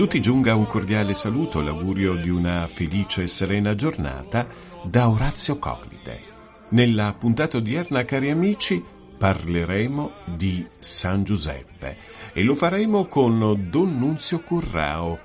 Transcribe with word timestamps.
tutti 0.00 0.18
giunga 0.18 0.54
un 0.54 0.66
cordiale 0.66 1.12
saluto, 1.12 1.60
l'augurio 1.60 2.14
di 2.14 2.30
una 2.30 2.66
felice 2.72 3.24
e 3.24 3.28
serena 3.28 3.74
giornata 3.74 4.48
da 4.82 5.10
Orazio 5.10 5.58
Coglite. 5.58 6.22
Nella 6.70 7.12
puntata 7.12 7.58
odierna, 7.58 8.06
cari 8.06 8.30
amici, 8.30 8.82
parleremo 9.18 10.10
di 10.24 10.66
San 10.78 11.22
Giuseppe 11.22 11.98
e 12.32 12.42
lo 12.42 12.54
faremo 12.54 13.04
con 13.08 13.68
Don 13.68 13.98
Nunzio 13.98 14.40
Currao, 14.40 15.18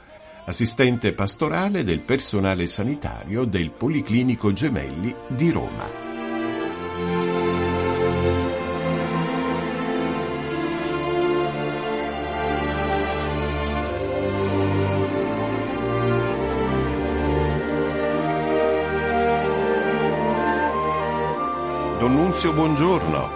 assistente 0.45 1.13
pastorale 1.13 1.85
del 1.85 2.01
personale 2.01 2.67
sanitario 2.67 3.45
del 3.45 3.71
Policlinico 3.71 4.51
Gemelli 4.51 5.15
di 5.29 5.51
Roma. 5.51 6.14
Don 22.05 22.13
Nunzio, 22.13 22.53
buongiorno. 22.53 23.31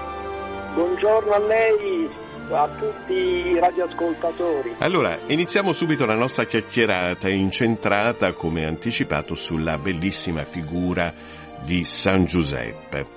Buongiorno 0.75 1.31
a 1.31 1.39
lei, 1.39 2.08
a 2.52 2.67
tutti 2.67 3.14
i 3.14 3.59
radioascoltatori. 3.59 4.76
Allora, 4.78 5.17
iniziamo 5.26 5.73
subito 5.73 6.06
la 6.06 6.14
nostra 6.14 6.45
chiacchierata 6.45 7.30
incentrata, 7.30 8.34
come 8.34 8.67
anticipato, 8.67 9.34
sulla 9.34 9.80
bellissima 9.80 10.44
figura 10.44 11.11
di 11.64 11.84
San 11.84 12.26
Giuseppe. 12.26 13.08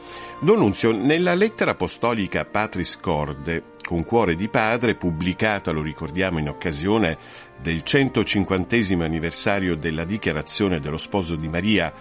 Don 0.41 0.57
Nunzio, 0.57 0.91
nella 0.91 1.35
lettera 1.35 1.73
apostolica 1.73 2.47
Patris 2.47 2.99
Corde, 2.99 3.75
con 3.87 4.05
cuore 4.05 4.37
di 4.37 4.49
padre, 4.49 4.95
pubblicata, 4.95 5.71
lo 5.71 5.83
ricordiamo, 5.83 6.39
in 6.39 6.49
occasione 6.49 7.19
del 7.61 7.83
150 7.83 8.75
anniversario 9.05 9.77
della 9.77 10.05
dichiarazione 10.05 10.81
dello 10.81 10.97
sposo 10.97 11.37
di 11.37 11.49
Maria, 11.49 11.93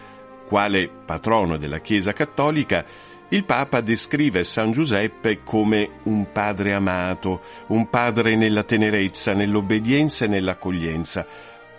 quale 0.48 0.90
patrono 0.90 1.58
della 1.58 1.80
Chiesa 1.80 2.14
Cattolica, 2.14 2.86
il 3.32 3.46
Papa 3.46 3.80
descrive 3.80 4.44
San 4.44 4.72
Giuseppe 4.72 5.42
come 5.42 5.90
un 6.04 6.32
padre 6.34 6.74
amato, 6.74 7.42
un 7.68 7.90
padre 7.90 8.36
nella 8.36 8.64
tenerezza, 8.64 9.34
nell'obbedienza 9.34 10.26
e 10.26 10.28
nell'accoglienza, 10.28 11.26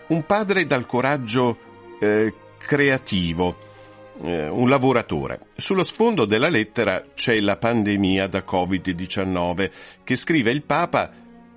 un 0.09 0.25
padre 0.25 0.65
dal 0.65 0.87
coraggio 0.87 1.59
eh, 2.01 2.33
creativo, 2.57 3.57
eh, 4.23 4.49
un 4.49 4.67
lavoratore. 4.71 5.41
Sullo 5.55 5.83
sfondo 5.83 6.25
della 6.25 6.49
lettera 6.49 7.05
c'è 7.15 7.39
la 7.41 7.57
pandemia 7.57 8.29
da 8.29 8.45
Covid-19 8.47 9.71
che 10.05 10.17
scrive 10.17 10.51
il 10.51 10.63
Papa 10.63 11.11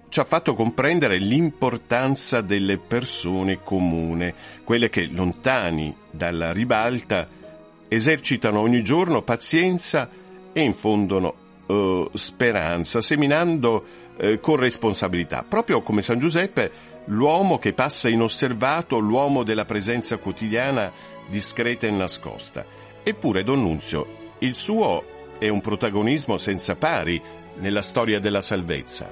ci 0.10 0.20
ha 0.20 0.26
fatto 0.26 0.56
comprendere 0.56 1.18
l'importanza 1.18 2.42
delle 2.42 2.78
persone 2.80 3.62
comune, 3.64 4.34
quelle 4.66 4.90
che 4.90 5.08
lontani 5.08 5.96
dalla 6.12 6.52
ribalta 6.52 7.44
esercitano 7.88 8.60
ogni 8.60 8.84
giorno 8.84 9.22
pazienza 9.22 10.10
e 10.52 10.62
infondono 10.62 11.34
eh, 11.68 12.10
speranza, 12.14 13.02
seminando 13.02 13.84
eh, 14.18 14.40
con 14.40 14.56
responsabilità. 14.56 15.46
Proprio 15.48 15.82
come 15.82 16.02
San 16.02 16.20
Giuseppe, 16.20 16.72
l'uomo 17.06 17.58
che 17.58 17.74
passa 17.74 18.10
inosservato, 18.10 19.00
l'uomo 19.00 19.44
della 19.44 19.66
presenza 19.66 20.18
quotidiana 20.18 20.92
discreta 21.28 21.88
e 21.88 21.92
nascosta. 21.92 22.66
Eppure 23.04 23.44
Don 23.44 23.62
Nunzio, 23.62 24.34
il 24.40 24.56
suo 24.56 25.04
è 25.38 25.48
un 25.48 25.62
protagonismo 25.62 26.38
senza 26.38 26.76
pari 26.76 27.22
nella 27.58 27.82
storia 27.82 28.20
della 28.20 28.42
salvezza. 28.42 29.12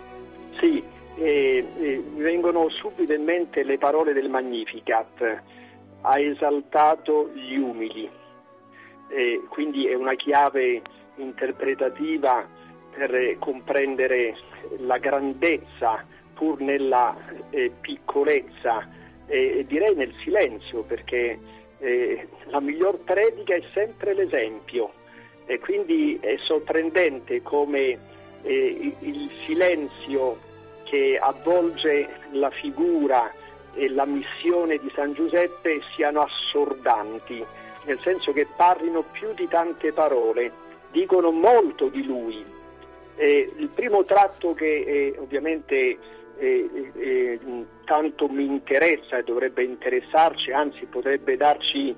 Sì, 0.59 0.81
eh, 1.17 1.67
eh, 1.79 2.03
vengono 2.15 2.69
subito 2.69 3.13
in 3.13 3.23
mente 3.23 3.63
le 3.63 3.77
parole 3.77 4.13
del 4.13 4.29
Magnificat. 4.29 5.41
Ha 6.01 6.19
esaltato 6.19 7.29
gli 7.33 7.55
umili 7.55 8.09
e 9.07 9.43
quindi 9.49 9.87
è 9.87 9.93
una 9.93 10.15
chiave 10.15 10.81
interpretativa 11.15 12.47
per 12.93 13.37
comprendere 13.39 14.35
la 14.79 14.97
grandezza 14.97 16.05
pur 16.33 16.59
nella 16.61 17.15
eh, 17.49 17.71
piccolezza 17.81 18.87
e 19.25 19.59
eh, 19.59 19.65
direi 19.65 19.95
nel 19.95 20.13
silenzio 20.23 20.83
perché 20.83 21.39
eh, 21.79 22.27
la 22.45 22.59
miglior 22.59 23.03
predica 23.03 23.55
è 23.55 23.63
sempre 23.73 24.13
l'esempio. 24.13 24.91
E 25.45 25.59
quindi 25.59 26.17
è 26.21 26.37
sorprendente 26.37 27.41
come 27.41 27.99
eh, 28.43 28.95
il 28.99 29.29
silenzio 29.45 30.37
che 30.83 31.17
avvolge 31.21 32.07
la 32.31 32.49
figura 32.51 33.31
e 33.73 33.89
la 33.89 34.05
missione 34.05 34.77
di 34.77 34.89
San 34.95 35.13
Giuseppe 35.13 35.81
siano 35.95 36.21
assordanti 36.21 37.43
nel 37.85 37.99
senso 38.01 38.31
che 38.31 38.47
parlino 38.55 39.03
più 39.11 39.33
di 39.33 39.47
tante 39.47 39.91
parole, 39.91 40.51
dicono 40.91 41.31
molto 41.31 41.87
di 41.89 42.03
lui. 42.05 42.45
Eh, 43.15 43.51
il 43.57 43.69
primo 43.69 44.03
tratto 44.03 44.53
che 44.53 44.65
eh, 44.65 45.15
ovviamente 45.19 45.75
eh, 45.75 45.97
eh, 46.37 46.91
eh 46.95 47.39
tanto 47.85 48.29
mi 48.29 48.45
interessa 48.45 49.17
e 49.17 49.23
dovrebbe 49.23 49.63
interessarci, 49.63 50.51
anzi 50.51 50.85
potrebbe 50.85 51.35
darci, 51.35 51.89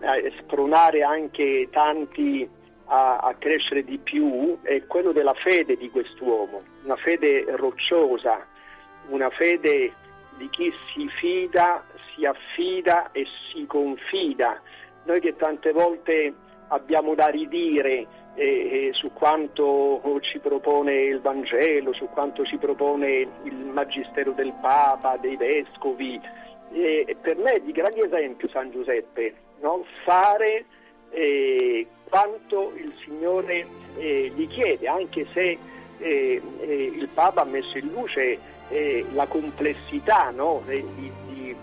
eh, 0.00 0.32
spronare 0.38 1.02
anche 1.02 1.68
tanti 1.70 2.48
a, 2.86 3.18
a, 3.18 3.34
crescere 3.38 3.84
di 3.84 3.98
più, 3.98 4.58
è 4.62 4.86
quello 4.86 5.12
della 5.12 5.34
fede 5.34 5.76
di 5.76 5.90
quest'uomo, 5.90 6.62
una 6.84 6.96
fede 6.96 7.44
rocciosa, 7.56 8.46
una 9.08 9.28
fede 9.30 9.92
di 10.38 10.48
chi 10.50 10.72
si 10.92 11.08
fida, 11.18 11.84
si 12.14 12.24
affida 12.24 13.10
e 13.12 13.26
si 13.52 13.66
confida 13.66 14.60
noi 15.06 15.20
che 15.20 15.36
tante 15.36 15.72
volte 15.72 16.34
abbiamo 16.68 17.14
da 17.14 17.28
ridire 17.28 18.06
eh, 18.34 18.88
eh, 18.88 18.90
su 18.92 19.12
quanto 19.12 20.00
ci 20.20 20.38
propone 20.38 21.04
il 21.04 21.20
Vangelo, 21.20 21.92
su 21.94 22.06
quanto 22.12 22.44
ci 22.44 22.58
propone 22.58 23.26
il 23.44 23.54
Magistero 23.54 24.32
del 24.32 24.52
Papa, 24.60 25.16
dei 25.16 25.36
Vescovi, 25.36 26.20
eh, 26.72 27.16
per 27.20 27.36
me 27.38 27.52
è 27.52 27.60
di 27.60 27.72
grande 27.72 28.04
esempio 28.04 28.48
San 28.48 28.70
Giuseppe, 28.70 29.34
no? 29.60 29.84
fare 30.04 30.66
eh, 31.10 31.86
quanto 32.08 32.72
il 32.76 32.92
Signore 33.04 33.66
eh, 33.96 34.32
gli 34.34 34.46
chiede, 34.48 34.86
anche 34.86 35.26
se 35.32 35.58
il 35.98 37.08
Papa 37.14 37.40
ha 37.40 37.46
messo 37.46 37.78
in 37.78 37.88
luce 37.88 38.38
la 39.14 39.26
complessità 39.26 40.28
no? 40.28 40.60
di, 40.66 40.84
di, 41.26 41.56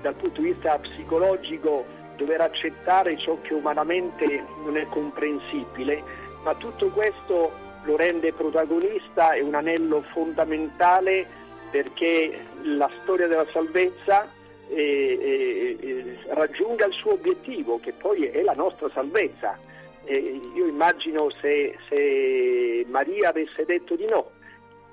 dal 0.00 0.14
punto 0.14 0.40
di 0.40 0.52
vista 0.52 0.78
psicologico 0.78 1.84
dover 2.16 2.40
accettare 2.40 3.18
ciò 3.18 3.38
che 3.42 3.54
umanamente 3.54 4.44
non 4.64 4.76
è 4.76 4.86
comprensibile, 4.86 6.02
ma 6.42 6.54
tutto 6.54 6.88
questo 6.90 7.52
lo 7.84 7.96
rende 7.96 8.32
protagonista 8.32 9.32
e 9.32 9.42
un 9.42 9.54
anello 9.54 10.02
fondamentale 10.12 11.26
perché 11.70 12.38
la 12.62 12.88
storia 13.02 13.26
della 13.26 13.46
salvezza 13.52 14.30
eh, 14.68 14.76
eh, 14.76 15.76
eh, 15.80 16.18
raggiunga 16.28 16.86
il 16.86 16.92
suo 16.94 17.12
obiettivo, 17.12 17.78
che 17.80 17.92
poi 17.92 18.26
è 18.26 18.42
la 18.42 18.54
nostra 18.54 18.88
salvezza. 18.94 19.58
io 20.06 20.66
immagino 20.66 21.30
se, 21.40 21.76
se 21.88 22.86
Maria 22.88 23.30
avesse 23.30 23.64
detto 23.64 23.96
di 23.96 24.06
no, 24.06 24.30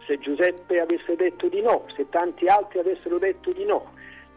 se 0.06 0.18
Giuseppe 0.20 0.80
avesse 0.80 1.16
detto 1.16 1.48
di 1.48 1.62
no, 1.62 1.86
se 1.96 2.10
tanti 2.10 2.48
altri 2.48 2.80
avessero 2.80 3.18
detto 3.18 3.52
di 3.52 3.64
no, 3.64 3.94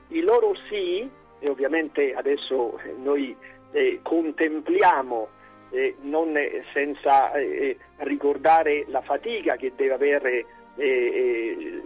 i 0.08 0.20
loro 0.20 0.54
sì 0.69 1.08
e 1.44 1.50
ovviamente 1.50 2.14
adesso 2.14 2.79
eh, 2.79 2.94
noi 2.96 3.37
eh, 3.73 4.00
contempliamo 4.02 5.29
eh, 5.70 5.94
non 6.00 6.35
senza 6.73 7.32
eh, 7.32 7.76
ricordare 7.99 8.85
la 8.88 9.02
fatica 9.02 9.56
che 9.56 9.73
deve 9.76 9.93
avere 9.93 10.46
eh, 10.76 11.82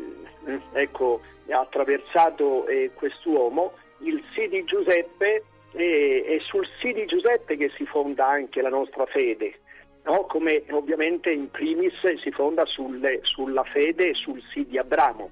eh, 0.47 0.61
ecco, 0.73 1.21
attraversato 1.51 2.67
quest'uomo, 2.95 3.73
il 3.99 4.23
sì 4.35 4.49
di 4.49 4.65
Giuseppe 4.65 5.43
è 5.73 6.39
sul 6.41 6.67
sì 6.81 6.93
di 6.93 7.05
Giuseppe 7.07 7.57
che 7.57 7.71
si 7.77 7.85
fonda 7.87 8.27
anche 8.27 8.61
la 8.61 8.69
nostra 8.69 9.07
fede. 9.07 9.55
no? 10.05 10.25
come 10.27 10.65
ovviamente 10.71 11.31
in 11.31 11.51
primis 11.51 11.95
si 12.23 12.31
fonda 12.31 12.65
sulle, 12.67 13.21
sulla 13.23 13.65
fede 13.65 14.11
e 14.11 14.15
sul 14.15 14.43
sì 14.53 14.67
di 14.67 14.79
Abramo. 14.79 15.31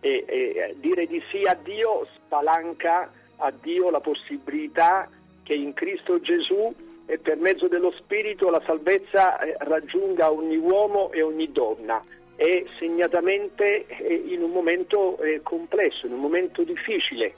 E, 0.00 0.24
e, 0.26 0.74
dire 0.78 1.06
di 1.06 1.22
sì 1.30 1.42
a 1.44 1.54
Dio 1.54 2.06
spalanca 2.16 3.10
a 3.36 3.50
Dio 3.50 3.90
la 3.90 4.00
possibilità 4.00 5.08
che 5.42 5.54
in 5.54 5.74
Cristo 5.74 6.20
Gesù 6.20 6.74
e 7.06 7.18
per 7.18 7.38
mezzo 7.38 7.68
dello 7.68 7.92
Spirito 7.92 8.50
la 8.50 8.62
salvezza 8.66 9.38
eh, 9.38 9.54
raggiunga 9.60 10.32
ogni 10.32 10.56
uomo 10.56 11.12
e 11.12 11.22
ogni 11.22 11.50
donna 11.52 12.02
e 12.34 12.66
segnatamente 12.78 13.86
eh, 13.86 14.14
in 14.14 14.42
un 14.42 14.50
momento 14.50 15.18
eh, 15.18 15.40
complesso, 15.42 16.06
in 16.06 16.12
un 16.12 16.20
momento 16.20 16.62
difficile. 16.62 17.34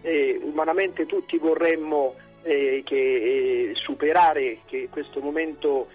umanamente 0.00 1.06
tutti 1.06 1.36
vorremmo 1.38 2.14
che, 2.42 3.72
superare 3.74 4.60
che 4.66 4.88
questo 4.90 5.20
momento 5.20 5.88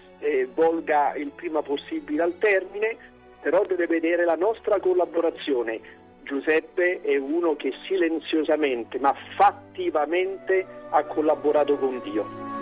volga 0.54 1.14
il 1.16 1.30
prima 1.34 1.62
possibile 1.62 2.22
al 2.22 2.38
termine, 2.38 2.96
però 3.40 3.64
deve 3.64 3.86
vedere 3.86 4.24
la 4.24 4.36
nostra 4.36 4.78
collaborazione. 4.78 5.80
Giuseppe 6.24 7.00
è 7.02 7.16
uno 7.16 7.54
che 7.56 7.72
silenziosamente 7.86 8.98
ma 8.98 9.14
fattivamente 9.36 10.66
ha 10.90 11.04
collaborato 11.04 11.76
con 11.76 12.00
Dio. 12.02 12.53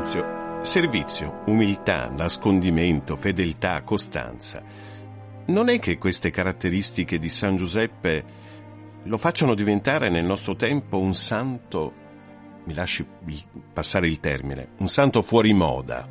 Nunzio, 0.00 0.62
servizio, 0.62 1.42
umiltà, 1.48 2.08
nascondimento, 2.08 3.16
fedeltà, 3.16 3.82
costanza. 3.82 4.62
Non 5.48 5.68
è 5.68 5.78
che 5.78 5.98
queste 5.98 6.30
caratteristiche 6.30 7.18
di 7.18 7.28
San 7.28 7.56
Giuseppe 7.56 8.24
lo 9.02 9.18
facciano 9.18 9.54
diventare 9.54 10.08
nel 10.08 10.24
nostro 10.24 10.56
tempo 10.56 10.98
un 10.98 11.12
santo, 11.12 11.92
mi 12.64 12.72
lasci 12.72 13.06
passare 13.74 14.06
il 14.06 14.20
termine, 14.20 14.68
un 14.78 14.88
santo 14.88 15.20
fuori 15.20 15.52
moda? 15.52 16.08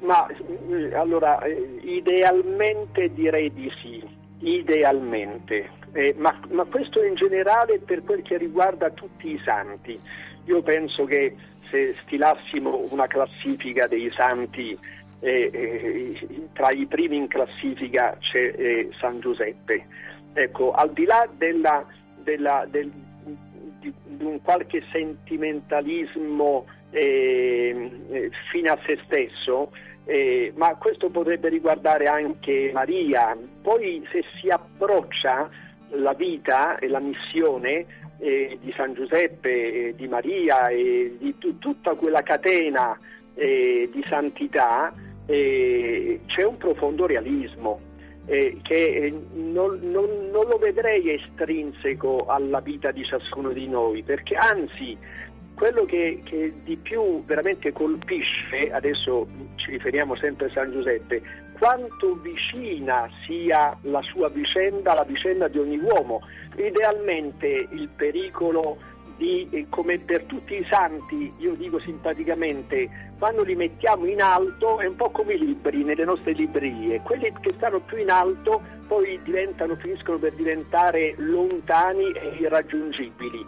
Ma 0.00 0.26
eh, 0.26 0.92
allora, 0.92 1.40
eh, 1.44 1.78
idealmente 1.84 3.12
direi 3.12 3.52
di 3.52 3.70
sì, 3.80 4.04
idealmente, 4.40 5.70
eh, 5.92 6.12
ma, 6.18 6.36
ma 6.50 6.64
questo 6.64 7.04
in 7.04 7.14
generale 7.14 7.78
per 7.78 8.02
quel 8.02 8.22
che 8.22 8.36
riguarda 8.36 8.90
tutti 8.90 9.30
i 9.30 9.40
santi. 9.44 10.28
Io 10.50 10.62
penso 10.62 11.04
che 11.04 11.36
se 11.60 11.94
stilassimo 12.02 12.88
una 12.90 13.06
classifica 13.06 13.86
dei 13.86 14.10
santi, 14.10 14.76
eh, 15.20 15.50
eh, 15.52 16.48
tra 16.52 16.72
i 16.72 16.86
primi 16.86 17.16
in 17.16 17.28
classifica 17.28 18.16
c'è 18.18 18.52
eh, 18.56 18.90
San 18.98 19.20
Giuseppe. 19.20 19.86
Ecco, 20.32 20.72
al 20.72 20.92
di 20.92 21.04
là 21.04 21.28
della, 21.36 21.86
della, 22.16 22.66
del, 22.68 22.90
di, 23.78 23.92
di, 24.06 24.24
un 24.24 24.42
qualche 24.42 24.82
sentimentalismo 24.90 26.66
eh, 26.90 27.90
eh, 28.10 28.30
fine 28.50 28.70
a 28.70 28.78
se 28.84 28.98
stesso, 29.04 29.70
eh, 30.06 30.52
ma 30.56 30.74
questo 30.74 31.10
potrebbe 31.10 31.48
riguardare 31.48 32.08
anche 32.08 32.72
Maria. 32.74 33.38
Poi 33.62 34.04
se 34.10 34.24
si 34.40 34.48
approccia 34.48 35.48
la 35.90 36.12
vita 36.12 36.78
e 36.78 36.88
la 36.88 37.00
missione 37.00 37.86
eh, 38.20 38.58
di 38.60 38.72
San 38.76 38.94
Giuseppe, 38.94 39.88
eh, 39.88 39.94
di 39.96 40.06
Maria 40.06 40.68
e 40.68 41.16
di 41.18 41.36
t- 41.38 41.58
tutta 41.58 41.94
quella 41.94 42.22
catena 42.22 42.98
di 43.32 44.04
santità, 44.06 44.92
c'è 45.24 46.44
un 46.44 46.56
profondo 46.58 47.06
realismo. 47.06 47.80
Che 48.26 49.14
non, 49.32 49.78
non, 49.82 50.28
non 50.30 50.46
lo 50.46 50.58
vedrei 50.58 51.14
estrinseco 51.14 52.26
alla 52.26 52.60
vita 52.60 52.90
di 52.90 53.02
ciascuno 53.02 53.50
di 53.52 53.66
noi, 53.66 54.02
perché 54.02 54.34
anzi 54.34 54.98
quello 55.60 55.84
che, 55.84 56.22
che, 56.24 56.54
di 56.64 56.76
più 56.76 57.22
veramente 57.26 57.70
colpisce, 57.72 58.70
adesso 58.72 59.26
ci 59.56 59.72
riferiamo 59.72 60.16
sempre 60.16 60.46
a 60.46 60.50
San 60.52 60.72
Giuseppe, 60.72 61.22
quanto 61.60 62.14
vicina 62.22 63.06
sia 63.26 63.76
la 63.82 64.00
sua 64.00 64.30
vicenda 64.30 64.92
alla 64.92 65.04
vicenda 65.04 65.46
di 65.46 65.58
ogni 65.58 65.76
uomo. 65.76 66.22
Idealmente 66.56 67.68
il 67.70 67.86
pericolo 67.94 68.78
di, 69.18 69.46
eh, 69.50 69.66
come 69.68 69.98
per 69.98 70.22
tutti 70.22 70.54
i 70.54 70.66
santi, 70.70 71.30
io 71.36 71.52
dico 71.56 71.78
simpaticamente, 71.80 73.12
quando 73.18 73.42
li 73.42 73.54
mettiamo 73.54 74.06
in 74.06 74.22
alto 74.22 74.80
è 74.80 74.86
un 74.86 74.96
po' 74.96 75.10
come 75.10 75.34
i 75.34 75.38
libri 75.38 75.84
nelle 75.84 76.06
nostre 76.06 76.32
librerie, 76.32 77.02
quelli 77.02 77.30
che 77.42 77.52
stanno 77.58 77.80
più 77.80 77.98
in 77.98 78.08
alto 78.08 78.62
poi 78.88 79.20
diventano, 79.22 79.76
finiscono 79.76 80.16
per 80.16 80.32
diventare 80.32 81.14
lontani 81.18 82.10
e 82.12 82.38
irraggiungibili. 82.40 83.44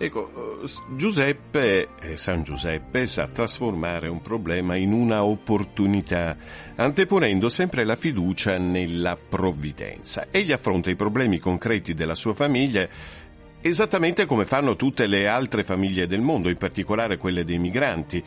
Ecco, 0.00 0.60
Giuseppe, 0.94 1.88
eh, 2.00 2.16
San 2.16 2.44
Giuseppe 2.44 3.08
sa 3.08 3.26
trasformare 3.26 4.06
un 4.06 4.22
problema 4.22 4.76
in 4.76 4.92
una 4.92 5.24
opportunità, 5.24 6.36
anteponendo 6.76 7.48
sempre 7.48 7.82
la 7.82 7.96
fiducia 7.96 8.58
nella 8.58 9.16
provvidenza. 9.16 10.28
Egli 10.30 10.52
affronta 10.52 10.88
i 10.88 10.94
problemi 10.94 11.40
concreti 11.40 11.94
della 11.94 12.14
sua 12.14 12.32
famiglia 12.32 12.88
esattamente 13.60 14.24
come 14.24 14.44
fanno 14.44 14.76
tutte 14.76 15.08
le 15.08 15.26
altre 15.26 15.64
famiglie 15.64 16.06
del 16.06 16.20
mondo, 16.20 16.48
in 16.48 16.58
particolare 16.58 17.16
quelle 17.16 17.44
dei 17.44 17.58
migranti. 17.58 18.22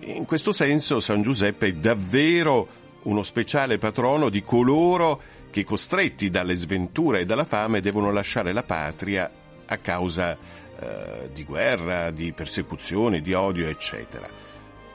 In 0.00 0.26
questo 0.26 0.52
senso 0.52 1.00
San 1.00 1.22
Giuseppe 1.22 1.68
è 1.68 1.72
davvero 1.72 2.68
uno 3.04 3.22
speciale 3.22 3.78
patrono 3.78 4.28
di 4.28 4.42
coloro 4.42 5.22
che 5.50 5.64
costretti 5.64 6.28
dalle 6.28 6.54
sventure 6.54 7.20
e 7.20 7.24
dalla 7.24 7.44
fame 7.44 7.80
devono 7.80 8.12
lasciare 8.12 8.52
la 8.52 8.64
patria 8.64 9.30
a 9.64 9.76
causa 9.78 10.36
eh, 10.78 11.30
di 11.32 11.44
guerra, 11.44 12.10
di 12.10 12.32
persecuzione, 12.32 13.20
di 13.20 13.32
odio, 13.32 13.68
eccetera. 13.68 14.28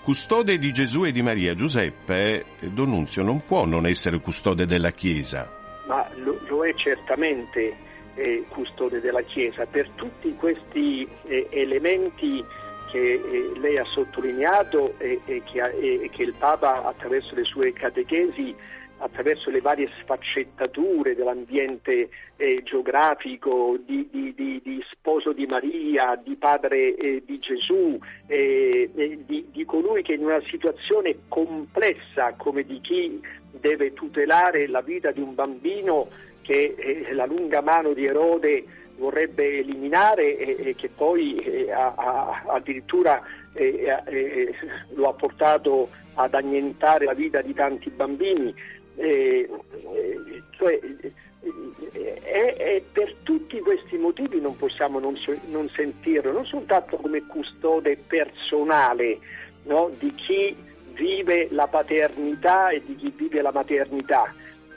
Custode 0.04 0.58
di 0.58 0.72
Gesù 0.72 1.06
e 1.06 1.12
di 1.12 1.22
Maria, 1.22 1.54
Giuseppe, 1.54 2.46
Don 2.72 2.90
Nunzio 2.90 3.24
non 3.24 3.44
può 3.44 3.66
non 3.66 3.86
essere 3.86 4.20
custode 4.20 4.66
della 4.66 4.92
Chiesa. 4.92 5.50
Ma 5.88 6.10
lo, 6.16 6.40
lo 6.48 6.66
è 6.66 6.74
certamente 6.76 7.76
eh, 8.16 8.46
custode 8.50 9.00
della 9.00 9.22
Chiesa 9.22 9.66
per 9.66 9.90
tutti 9.92 10.36
questi 10.36 11.08
eh, 11.28 11.48
elementi 11.52 12.44
che 12.92 13.14
eh, 13.14 13.60
lei 13.60 13.78
ha 13.78 13.86
sottolineato 13.86 14.96
e, 14.98 15.22
che 15.26 16.24
il 16.24 16.34
Papa 16.38 16.84
attraverso 16.84 17.36
le 17.36 17.44
sue 17.44 17.72
catechesi 17.72 18.56
attraverso 19.02 19.50
le 19.50 19.62
varie 19.62 19.90
sfaccettature 20.02 21.16
dell'ambiente 21.16 22.10
eh, 22.38 22.62
geografico, 22.64 23.78
di, 23.84 24.08
di, 24.12 24.34
di, 24.36 24.62
di, 24.64 24.84
sposo 24.92 25.34
di 25.34 25.46
Maria, 25.48 26.20
di 26.24 26.36
padre 26.36 26.96
eh, 26.96 27.24
di 27.26 27.40
Gesù, 27.40 28.00
eh, 28.28 28.90
di, 28.94 29.66
colui 29.66 30.04
che 30.04 30.14
in 30.14 30.24
una 30.24 30.42
situazione 30.50 31.16
complessa 31.28 32.34
come 32.38 32.64
di 32.64 32.80
chi 32.82 33.22
deve 33.52 33.94
tutelare 33.94 34.68
la 34.68 34.82
vita 34.82 35.12
di 35.12 35.22
un 35.22 35.34
bambino 35.34 36.10
che 36.42 36.76
eh, 36.78 37.14
la 37.14 37.26
lunga 37.26 37.62
mano 37.62 37.94
di 37.94 38.06
Erode 38.06 38.66
vorrebbe 38.98 39.60
eliminare 39.60 40.38
e, 40.38 40.76
che 40.76 40.90
poi 40.90 41.38
eh, 41.38 41.72
ha, 41.72 41.94
ha, 41.96 42.44
addirittura 42.48 43.22
eh, 43.54 44.54
lo 44.94 45.10
ha 45.10 45.14
portato 45.14 45.90
ad 46.16 46.34
annientare 46.34 47.06
la 47.06 47.14
vita 47.14 47.42
di 47.42 47.54
tanti 47.54 47.90
bambini 47.90 48.54
eh, 48.96 49.50
eh, 49.50 50.44
cioè, 50.52 50.80
E, 52.24 52.56
e, 52.58 52.84
per 52.92 53.16
tutti 53.24 53.60
questi 53.60 53.98
motivi 53.98 54.40
non 54.40 54.56
possiamo 54.56 55.00
non, 55.00 55.18
non 55.48 55.68
sentirlo, 55.70 56.32
non 56.32 56.46
soltanto 56.46 56.98
come 56.98 57.26
custode 57.26 57.98
personale 57.98 59.18
no, 59.64 59.90
di 59.98 60.14
chi 60.14 60.56
vive 60.94 61.48
la 61.50 61.68
paternità 61.68 62.70
e 62.70 62.84
di 62.86 62.96
chi 62.96 63.12
vive 63.16 63.42
la 63.42 63.52
maternità, 63.52 64.34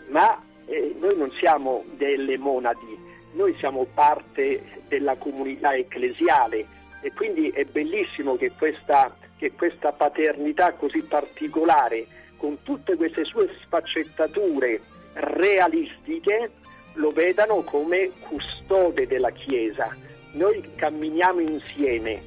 ma 0.08 0.42
eh, 0.66 0.94
noi 0.98 1.16
non 1.16 1.30
siamo 1.32 1.84
delle 1.96 2.38
monadi, 2.38 2.98
noi 3.32 3.54
siamo 3.58 3.86
parte 3.92 4.82
della 4.88 5.16
comunità 5.16 5.74
ecclesiale 5.74 6.66
e 7.02 7.12
quindi 7.12 7.50
è 7.50 7.64
bellissimo 7.64 8.36
che 8.36 8.52
questa, 8.56 9.14
che 9.36 9.52
questa 9.52 9.92
paternità 9.92 10.72
così 10.72 11.02
particolare, 11.02 12.06
con 12.44 12.58
tutte 12.62 12.94
queste 12.96 13.24
sue 13.24 13.48
sfaccettature 13.62 14.78
realistiche, 15.14 16.50
lo 16.94 17.10
vedano 17.10 17.62
come 17.62 18.10
custode 18.20 19.06
della 19.06 19.30
Chiesa. 19.30 19.96
Noi 20.32 20.62
camminiamo 20.74 21.40
insieme, 21.40 22.20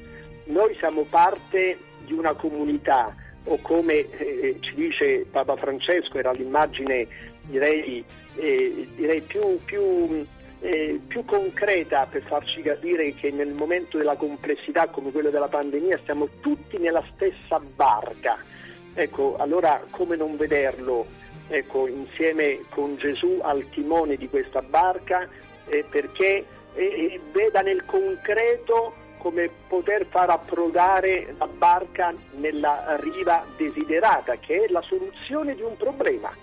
noi 0.45 0.75
siamo 0.79 1.03
parte 1.03 1.77
di 2.03 2.13
una 2.13 2.33
comunità 2.33 3.13
o 3.43 3.59
come 3.61 4.09
eh, 4.09 4.57
ci 4.61 4.73
dice 4.73 5.27
Papa 5.29 5.55
Francesco, 5.55 6.17
era 6.17 6.31
l'immagine 6.31 7.07
direi, 7.43 8.03
eh, 8.37 8.87
direi 8.95 9.21
più, 9.21 9.59
più, 9.65 10.25
eh, 10.61 10.99
più, 11.05 11.25
concreta 11.25 12.07
per 12.09 12.23
farci 12.23 12.63
capire 12.63 13.13
che 13.13 13.29
nel 13.29 13.53
momento 13.53 13.99
della 13.99 14.15
complessità 14.15 14.87
come 14.87 15.11
quello 15.11 15.29
della 15.29 15.47
pandemia 15.47 15.99
stiamo 15.99 16.27
tutti 16.41 16.79
nella 16.79 17.03
stessa 17.13 17.59
barca. 17.59 18.55
Ecco, 18.99 19.35
allora 19.37 19.79
come 19.91 20.15
non 20.15 20.37
vederlo 20.37 21.05
ecco, 21.49 21.85
insieme 21.87 22.63
con 22.69 22.97
Gesù 22.97 23.37
al 23.43 23.69
timone 23.69 24.15
di 24.15 24.27
questa 24.27 24.63
barca 24.63 25.29
eh, 25.67 25.85
perché 25.87 26.43
eh, 26.73 27.21
veda 27.31 27.61
nel 27.61 27.85
concreto 27.85 28.95
come 29.19 29.51
poter 29.67 30.07
far 30.07 30.31
approdare 30.31 31.35
la 31.37 31.45
barca 31.45 32.11
nella 32.37 32.97
riva 32.99 33.45
desiderata, 33.55 34.37
che 34.37 34.63
è 34.63 34.71
la 34.71 34.81
soluzione 34.81 35.53
di 35.53 35.61
un 35.61 35.77
problema. 35.77 36.33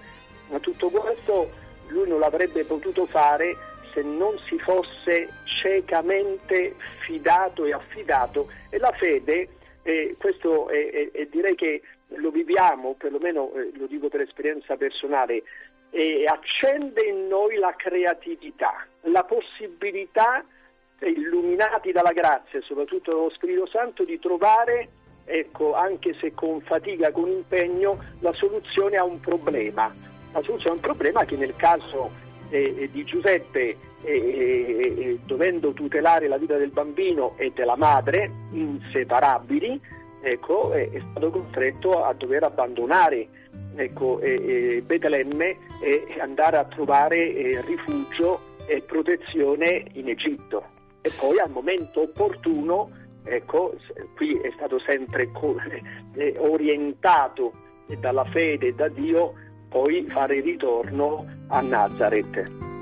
Ma 0.51 0.61
tutto 0.61 0.91
questo 0.91 1.51
lui 1.89 2.09
non 2.09 2.21
l'avrebbe 2.21 2.63
potuto 2.63 3.07
fare 3.07 3.57
se 3.93 4.03
non 4.03 4.39
si 4.47 4.61
fosse 4.61 5.29
ciecamente 5.61 6.77
fidato 7.05 7.65
e 7.65 7.73
affidato 7.73 8.49
e 8.69 8.79
la 8.79 8.93
fede, 8.93 9.49
eh, 9.83 10.15
questo 10.19 10.69
è, 10.69 10.91
è, 10.91 11.11
è, 11.11 11.27
direi 11.27 11.57
che 11.57 11.83
lo 12.17 12.31
viviamo, 12.31 12.95
perlomeno 12.95 13.53
eh, 13.55 13.71
lo 13.75 13.87
dico 13.87 14.09
per 14.09 14.23
esperienza 14.23 14.77
personale, 14.77 15.43
e 15.91 16.25
accende 16.27 17.05
in 17.05 17.29
noi 17.29 17.57
la 17.57 17.73
creatività, 17.77 18.85
la 19.03 19.23
possibilità, 19.23 20.45
illuminati 21.01 21.93
dalla 21.93 22.13
grazia 22.13 22.59
e 22.59 22.63
soprattutto 22.63 23.13
dallo 23.13 23.31
Spirito 23.31 23.67
Santo, 23.67 24.05
di 24.05 24.19
trovare, 24.19 24.89
ecco, 25.25 25.75
anche 25.75 26.15
se 26.21 26.33
con 26.35 26.61
fatica, 26.63 27.13
con 27.13 27.29
impegno, 27.29 28.03
la 28.21 28.33
soluzione 28.33 28.97
a 28.97 29.05
un 29.05 29.21
problema. 29.21 29.95
La 30.33 30.43
soluzione 30.43 30.71
a 30.71 30.75
un 30.75 30.81
problema 30.81 31.25
che 31.25 31.37
nel 31.37 31.55
caso 31.57 32.11
eh, 32.51 32.75
eh 32.77 32.91
di 32.91 33.05
Giuseppe, 33.05 33.77
eh, 34.03 34.13
eh, 34.13 34.95
eh, 34.99 35.19
dovendo 35.25 35.73
tutelare 35.73 36.29
la 36.29 36.39
vita 36.39 36.57
del 36.57 36.71
bambino 36.71 37.35
e 37.37 37.53
della 37.55 37.77
madre, 37.77 38.31
inseparabili, 38.51 39.81
ecco, 40.25 40.73
è, 40.73 40.91
è, 40.91 41.01
stato 41.11 41.31
costretto 41.31 42.03
a 42.03 42.13
dover 42.15 42.43
abbandonare 42.45 43.29
ecco, 43.77 44.21
eh, 44.21 44.83
Betlemme 44.85 45.57
e 45.83 46.07
andare 46.21 46.57
a 46.57 46.65
trovare 46.65 47.35
eh, 47.35 47.63
rifugio 47.67 48.53
e 48.67 48.83
protezione 48.83 49.85
in 49.93 50.09
Egitto. 50.09 50.65
E 51.03 51.11
poi 51.19 51.39
al 51.39 51.51
momento 51.51 52.03
opportuno, 52.03 52.91
ecco, 53.25 53.77
qui 54.15 54.39
è 54.39 54.51
stato 54.55 54.79
sempre 54.81 55.31
eh, 56.17 56.35
orientato 56.39 57.53
dalla 58.01 58.25
fede 58.25 58.69
e 58.69 58.75
da 58.75 58.89
Dio, 58.89 59.35
poi 59.69 60.07
fare 60.09 60.41
ritorno 60.41 61.27
a 61.49 61.61
Nazareth. 61.61 62.74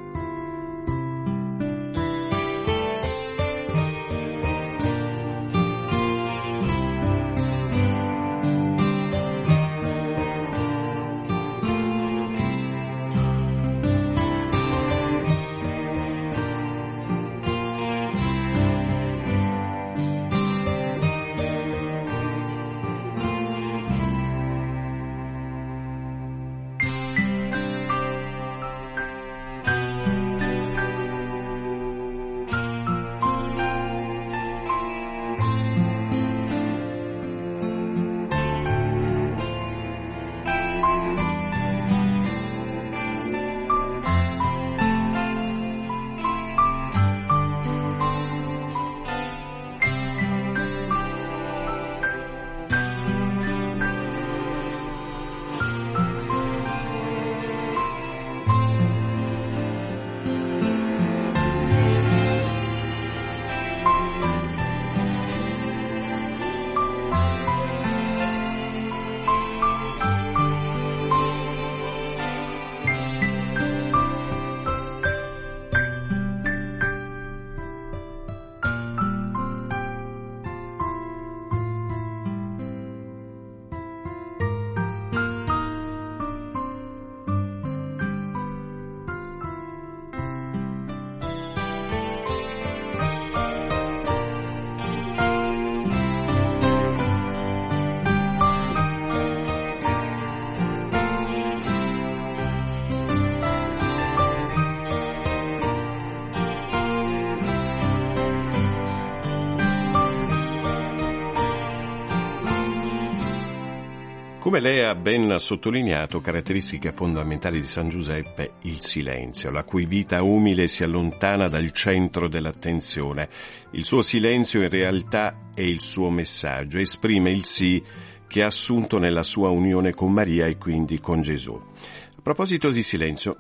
Come 114.53 114.65
lei 114.65 114.85
ha 114.85 114.95
ben 114.95 115.39
sottolineato, 115.39 116.21
caratteristiche 116.21 116.93
fondamentali 116.93 117.59
di 117.59 117.67
San 117.67 117.89
Giuseppe, 117.89 118.57
il 118.65 118.83
silenzio, 118.83 119.51
la 119.51 119.65
cui 119.65 119.87
vita 119.87 120.23
umile 120.23 120.69
si 120.69 120.83
allontana 120.83 121.49
dal 121.49 121.71
centro 121.71 122.29
dell'attenzione. 122.29 123.31
Il 123.71 123.87
suo 123.87 124.03
silenzio 124.03 124.61
in 124.61 124.69
realtà 124.69 125.49
è 125.55 125.63
il 125.63 125.81
suo 125.81 126.11
messaggio, 126.11 126.77
esprime 126.77 127.31
il 127.31 127.47
sì 127.47 127.83
che 128.29 128.43
ha 128.43 128.49
assunto 128.49 128.99
nella 128.99 129.23
sua 129.23 129.49
unione 129.49 129.95
con 129.95 130.13
Maria 130.13 130.45
e 130.45 130.59
quindi 130.59 131.01
con 131.01 131.23
Gesù. 131.23 131.55
A 131.55 132.21
proposito 132.23 132.69
di 132.69 132.83
silenzio, 132.83 133.37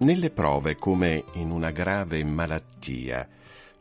nelle 0.00 0.30
prove 0.30 0.74
come 0.74 1.22
in 1.34 1.52
una 1.52 1.70
grave 1.70 2.24
malattia, 2.24 3.28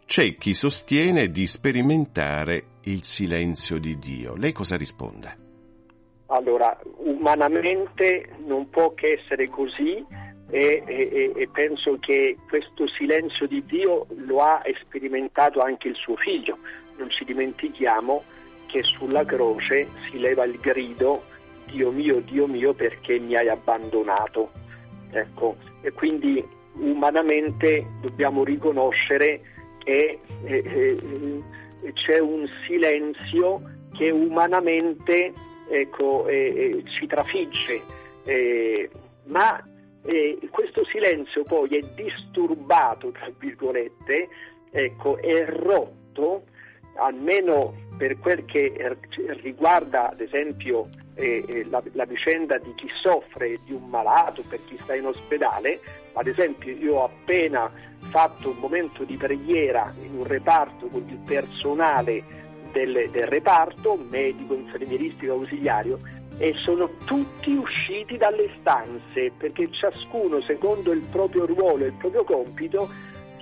c'è 0.06 0.36
chi 0.36 0.54
sostiene 0.54 1.32
di 1.32 1.48
sperimentare 1.48 2.74
il 2.82 3.04
silenzio 3.04 3.80
di 3.80 3.98
Dio. 3.98 4.36
Lei 4.36 4.51
cosa 4.51 4.77
risponde? 4.77 5.45
Allora, 6.36 6.77
umanamente 6.98 8.30
non 8.46 8.70
può 8.70 8.94
che 8.94 9.13
essere 9.13 9.48
così 9.50 10.04
e, 10.50 10.84
e, 10.86 11.32
e, 11.36 11.50
penso 11.51 11.98
che 12.00 12.38
questo 12.48 12.88
silenzio 12.88 13.48
di 13.48 13.63
Dio 13.65 14.06
lo 14.15 14.42
ha 14.42 14.62
sperimentato 14.82 15.62
anche 15.62 15.88
il 15.88 15.96
suo 15.96 16.15
figlio. 16.15 16.58
Non 16.98 17.10
ci 17.10 17.25
dimentichiamo 17.25 18.24
che 18.68 18.84
sulla 18.84 19.25
croce 19.25 19.88
si 20.10 20.20
leva 20.20 20.44
il 20.44 20.60
grido 20.60 21.24
Dio 21.65 21.92
mio, 21.92 22.20
Dio 22.20 22.48
mio 22.48 22.74
perché 22.74 23.18
mi 23.20 23.36
hai 23.36 23.50
abbandonato. 23.50 24.51
Ecco, 25.12 25.56
e 25.82 25.92
quindi 25.92 26.46
umanamente 26.74 27.86
dobbiamo 28.01 28.44
riconoscere 28.44 29.42
che 29.84 30.20
eh, 30.44 30.63
eh, 30.65 31.44
c'è 31.94 32.20
un 32.20 32.48
silenzio 32.68 33.62
che 33.94 34.10
umanamente 34.10 35.34
ecco, 35.69 36.25
ci 36.27 37.07
trafigge, 37.07 37.81
ma 39.25 39.63
questo 40.50 40.86
silenzio 40.86 41.43
poi 41.43 41.77
è 41.77 41.81
disturbato, 41.95 43.12
tra 43.12 43.29
virgolette, 43.38 44.27
ecco, 44.72 45.17
è 45.17 45.45
rotto, 45.48 46.43
almeno 46.98 47.74
per 47.98 48.17
quel 48.19 48.45
che 48.45 48.98
riguarda 49.41 50.12
ad 50.12 50.19
esempio 50.19 50.89
eh, 51.15 51.65
la, 51.69 51.81
la, 51.93 52.05
vicenda 52.05 52.57
di 52.57 52.74
chi 52.75 52.88
soffre 53.01 53.57
di 53.65 53.74
un 53.74 53.88
malato, 53.89 54.43
per 54.48 54.63
chi 54.65 54.77
sta 54.77 54.95
in 54.95 55.05
ospedale, 55.05 55.79
ad 56.13 56.27
esempio 56.27 56.74
io 56.74 56.95
ho 56.95 57.03
appena 57.05 57.72
fatto 58.10 58.50
un 58.50 58.57
momento 58.57 59.03
di 59.03 59.15
preghiera 59.15 59.93
in 60.01 60.17
un 60.17 60.25
reparto 60.25 60.88
con 60.88 61.05
il 61.07 61.19
personale 61.25 62.43
del, 62.75 63.10
del 63.10 63.27
reparto, 63.27 63.98
medico, 64.10 64.53
infermieristico, 64.53 65.32
ausiliario, 65.32 65.98
e 66.38 66.53
sono 66.63 66.89
tutti 67.05 67.53
usciti 67.53 68.17
dalle 68.17 68.50
stanze 68.60 69.32
perché 69.38 69.70
ciascuno, 69.72 70.41
secondo 70.41 70.91
il 70.91 71.05
proprio 71.10 71.46
ruolo 71.46 71.86
e 71.86 71.88
il 71.88 71.94
proprio 71.94 72.25
compito, 72.25 72.89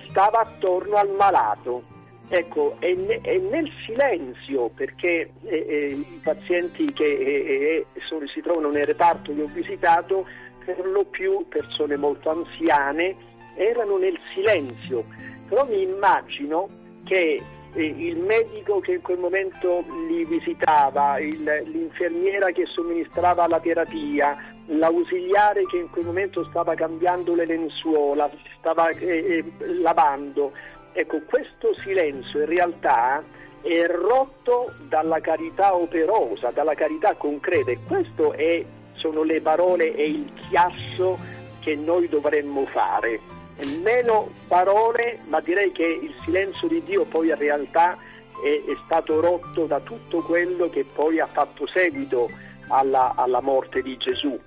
stava 0.08 0.42
attorno 0.42 0.94
al 0.94 1.10
malato. 1.10 1.82
Ecco, 2.28 2.76
è, 2.78 2.94
è 2.94 3.38
nel 3.38 3.70
silenzio 3.84 4.70
perché 4.70 5.32
eh, 5.42 5.66
eh, 5.68 5.86
i 5.88 6.20
pazienti 6.22 6.92
che 6.92 7.04
eh, 7.04 7.86
eh, 7.92 8.00
sono, 8.06 8.26
si 8.28 8.40
trovano 8.40 8.70
nel 8.70 8.86
reparto 8.86 9.34
che 9.34 9.42
ho 9.42 9.50
visitato, 9.52 10.26
per 10.64 10.86
lo 10.86 11.04
più 11.04 11.46
persone 11.48 11.96
molto 11.96 12.30
anziane, 12.30 13.16
erano 13.56 13.98
nel 13.98 14.18
silenzio. 14.32 15.04
Però 15.48 15.66
mi 15.66 15.82
immagino 15.82 16.68
che 17.04 17.42
il 17.74 18.16
medico 18.18 18.80
che 18.80 18.92
in 18.92 19.02
quel 19.02 19.18
momento 19.18 19.84
li 20.08 20.24
visitava, 20.24 21.18
il, 21.18 21.42
l'infermiera 21.66 22.50
che 22.50 22.66
somministrava 22.66 23.46
la 23.48 23.60
terapia, 23.60 24.36
l'ausiliare 24.66 25.64
che 25.66 25.78
in 25.78 25.90
quel 25.90 26.04
momento 26.04 26.44
stava 26.44 26.74
cambiando 26.74 27.34
le 27.34 27.46
lenzuola, 27.46 28.30
stava 28.58 28.88
eh, 28.90 29.44
eh, 29.58 29.74
lavando. 29.80 30.52
Ecco, 30.92 31.20
questo 31.26 31.74
silenzio 31.82 32.40
in 32.40 32.46
realtà 32.46 33.22
è 33.62 33.86
rotto 33.86 34.72
dalla 34.88 35.20
carità 35.20 35.74
operosa, 35.74 36.50
dalla 36.50 36.74
carità 36.74 37.14
concreta 37.14 37.72
e 37.72 37.78
queste 37.86 38.66
sono 38.92 39.22
le 39.22 39.40
parole 39.40 39.94
e 39.94 40.06
il 40.06 40.32
chiasso 40.48 41.18
che 41.60 41.74
noi 41.74 42.08
dovremmo 42.08 42.66
fare 42.66 43.33
meno 43.62 44.30
parole, 44.48 45.20
ma 45.26 45.40
direi 45.40 45.70
che 45.72 45.84
il 45.84 46.14
silenzio 46.24 46.68
di 46.68 46.82
Dio 46.82 47.04
poi 47.04 47.28
in 47.28 47.36
realtà 47.36 47.96
è, 48.42 48.70
è 48.70 48.76
stato 48.84 49.20
rotto 49.20 49.66
da 49.66 49.80
tutto 49.80 50.22
quello 50.22 50.68
che 50.70 50.84
poi 50.84 51.20
ha 51.20 51.28
fatto 51.28 51.66
seguito 51.66 52.30
alla, 52.68 53.14
alla 53.16 53.40
morte 53.40 53.82
di 53.82 53.96
Gesù, 53.96 54.38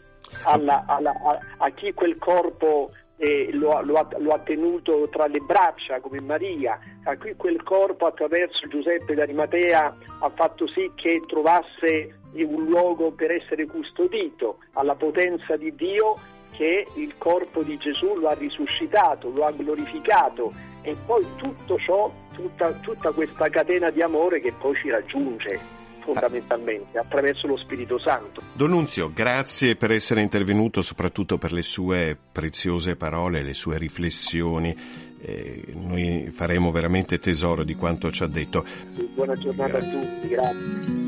alla, 0.44 0.84
alla, 0.88 1.12
a, 1.12 1.40
a, 1.58 1.70
chi 1.70 1.94
quel 1.94 2.18
corpo 2.18 2.92
eh, 3.18 3.50
lo, 3.54 3.82
lo, 3.82 3.96
ha, 3.96 4.08
lo, 4.18 4.32
ha, 4.32 4.40
tenuto 4.40 5.08
tra 5.10 5.28
le 5.28 5.40
braccia 5.40 6.00
come 6.00 6.20
Maria, 6.20 6.80
a 7.04 7.16
chi 7.16 7.34
quel 7.36 7.64
corpo 7.64 8.06
attraverso 8.06 8.68
Giuseppe 8.68 9.16
d'Arimatea 9.16 9.96
ha 10.20 10.30
fatto 10.36 10.68
sì 10.68 10.92
che 10.96 11.24
trovasse 11.28 12.20
un 12.34 12.66
luogo 12.66 13.12
per 13.12 13.32
essere 13.32 13.66
custodito, 13.66 14.60
alla 14.74 14.96
potenza 14.96 15.56
di 15.56 15.74
Dio 15.74 16.18
che 16.58 16.88
il 16.96 17.14
corpo 17.20 17.62
di 17.62 17.78
Gesù 17.78 18.16
lo 18.16 18.30
ha 18.30 18.34
risuscitato, 18.34 19.30
lo 19.30 19.46
ha 19.46 19.52
glorificato 19.52 20.52
e 20.82 20.96
poi 21.06 21.24
tutto 21.36 21.78
ciò, 21.78 22.12
tutta, 22.34 22.72
tutta 22.82 23.12
questa 23.12 23.48
catena 23.50 23.92
di 23.92 24.02
amore 24.02 24.42
che 24.42 24.52
poi 24.54 24.76
ci 24.76 24.90
raggiunge 24.90 25.60
fondamentalmente 26.02 26.98
attraverso 26.98 27.46
lo 27.46 27.58
Spirito 27.58 28.00
Santo. 28.00 28.42
Donunzio, 28.54 29.12
grazie 29.14 29.76
per 29.76 29.92
essere 29.92 30.22
intervenuto, 30.22 30.82
soprattutto 30.82 31.38
per 31.38 31.52
le 31.52 31.62
sue 31.62 32.18
preziose 32.32 32.96
parole, 32.96 33.44
le 33.44 33.54
sue 33.54 33.78
riflessioni. 33.78 34.76
Eh, 35.20 35.64
noi 35.74 36.30
faremo 36.32 36.72
veramente 36.72 37.20
tesoro 37.20 37.64
di 37.64 37.76
quanto 37.76 38.10
ci 38.10 38.24
ha 38.24 38.28
detto. 38.28 38.66
Buona 39.14 39.36
giornata 39.36 39.78
grazie. 39.78 40.00
a 40.00 40.02
tutti, 40.02 40.28
grazie. 40.28 41.06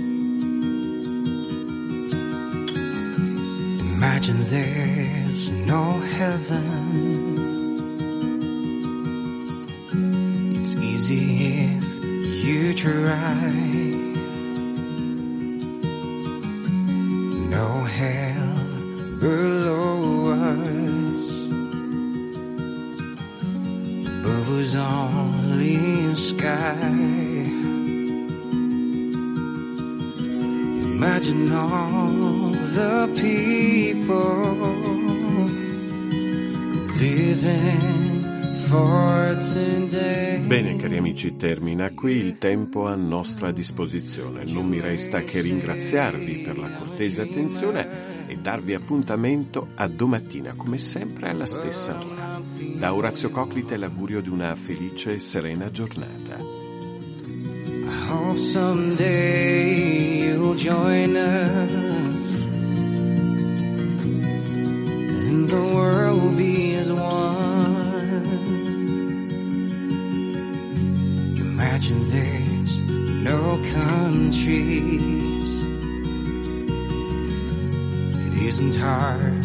Imagine 3.94 5.19
no 5.52 6.00
heaven. 6.18 6.66
It's 10.60 10.76
easy 10.76 11.78
if 11.78 12.44
you 12.46 12.74
try. 12.74 13.36
No 17.56 17.84
hell 17.84 18.56
below 19.20 20.32
us. 20.32 21.30
Above 24.20 24.50
us 24.60 24.76
only 24.76 26.16
sky. 26.16 26.76
Imagine 30.96 31.52
all 31.52 32.50
the 32.78 33.10
people. 33.16 34.79
Bene 40.48 40.76
cari 40.76 40.98
amici, 40.98 41.38
termina 41.38 41.92
qui 41.92 42.12
il 42.12 42.38
tempo 42.38 42.88
a 42.88 42.96
nostra 42.96 43.52
disposizione. 43.52 44.44
Non 44.44 44.66
mi 44.66 44.82
resta 44.82 45.22
che 45.22 45.40
ringraziarvi 45.40 46.40
per 46.40 46.58
la 46.58 46.70
cortese 46.70 47.22
attenzione 47.22 48.28
e 48.28 48.36
darvi 48.36 48.74
appuntamento 48.74 49.70
a 49.76 49.88
domattina, 49.88 50.56
come 50.58 50.78
sempre 50.78 51.30
alla 51.30 51.46
stessa 51.46 51.98
ora. 51.98 52.42
Da 52.76 52.94
Orazio 52.94 53.30
Coclite 53.30 53.78
l'augurio 53.78 54.20
di 54.20 54.28
una 54.28 54.54
felice 54.56 55.14
e 55.14 55.20
serena 55.20 55.72
giornata. 55.72 56.38
Isn't 78.60 78.76
hard 78.76 79.42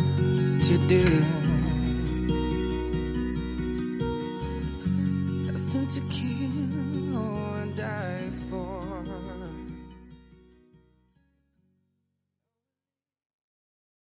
to 0.64 0.76
do. 0.88 1.33